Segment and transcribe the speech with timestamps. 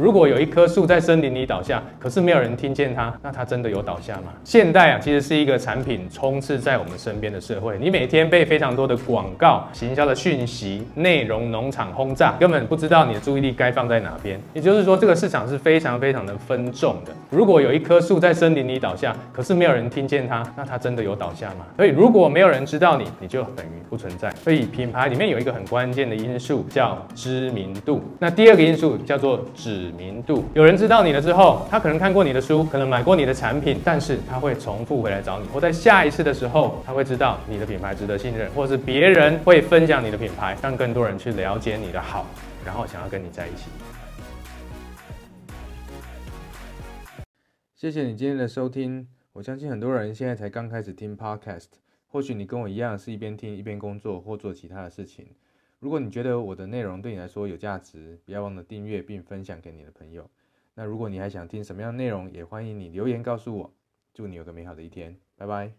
[0.00, 4.32] 如果有一棵树在森林里倒下，可是没有人听见它，那它真的有倒下吗？
[4.42, 7.76] 现代啊，其实是一个产品充斥在我们身边的社会。
[7.78, 14.40] 你每天被非常多的广告、行销的讯息、内容农场轰炸，根本不知道你的注意力该放在哪边。
[14.54, 17.12] 也就是说，这个市场是非常非常的分众的。
[17.28, 21.66] 如果有一棵树在森林里倒下，可是没有人听见它，那它真的有倒下吗？
[21.76, 24.30] 所以，如果没有人知道你，你就等于不存在。
[24.42, 28.02] 所以，品牌里面有一个很关键的因素叫知名度。
[28.18, 29.81] 那第二个因素叫做指。
[29.82, 42.24] 知名度，有人知道你了之后，他可能看过你的书，可能买过你的产品，但是他会重复回来找你，或在下一次的时候，他会知道你的品牌值得信任，或是别人会分享你的品牌，让更多人去了解你的好，
[42.64, 43.64] 然后想要跟你在一起。
[47.74, 51.66] 谢谢你今天的收听，我相信很多人现在才刚开始听 Podcast，
[52.06, 55.26] 或许你跟我一样是一边听一边工作或做其他的事情。
[55.82, 60.30] 如果你觉得我的内容对你来说有价值，不要忘了订阅并分享给你的朋友。
[60.74, 63.74] 那如果你还想听什么样的内容，也欢迎你留言告诉我。
[64.14, 65.72] 祝你有个美好的一天，拜拜。